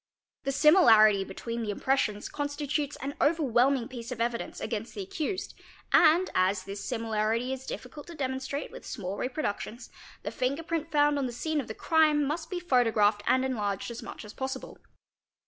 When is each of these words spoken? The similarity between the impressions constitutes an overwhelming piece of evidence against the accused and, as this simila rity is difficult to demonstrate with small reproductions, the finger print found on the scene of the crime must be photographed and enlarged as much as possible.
The 0.45 0.51
similarity 0.51 1.23
between 1.23 1.61
the 1.61 1.69
impressions 1.69 2.27
constitutes 2.27 2.95
an 3.01 3.13
overwhelming 3.21 3.87
piece 3.87 4.11
of 4.11 4.19
evidence 4.19 4.59
against 4.59 4.95
the 4.95 5.03
accused 5.03 5.53
and, 5.93 6.27
as 6.33 6.63
this 6.63 6.83
simila 6.83 7.23
rity 7.29 7.51
is 7.53 7.67
difficult 7.67 8.07
to 8.07 8.15
demonstrate 8.15 8.71
with 8.71 8.83
small 8.83 9.15
reproductions, 9.15 9.91
the 10.23 10.31
finger 10.31 10.63
print 10.63 10.91
found 10.91 11.19
on 11.19 11.27
the 11.27 11.31
scene 11.31 11.61
of 11.61 11.67
the 11.67 11.75
crime 11.75 12.25
must 12.25 12.49
be 12.49 12.59
photographed 12.59 13.21
and 13.27 13.45
enlarged 13.45 13.91
as 13.91 14.01
much 14.01 14.25
as 14.25 14.33
possible. 14.33 14.79